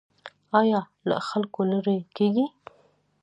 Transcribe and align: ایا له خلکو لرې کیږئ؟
ایا 0.59 0.79
له 1.09 1.17
خلکو 1.27 1.61
لرې 1.71 1.97
کیږئ؟ 2.17 2.47